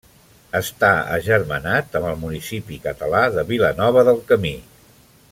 [0.59, 4.55] Està agermanat amb el municipi català de Vilanova del Camí.